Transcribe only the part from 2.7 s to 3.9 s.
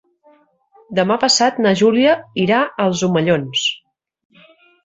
als Omellons.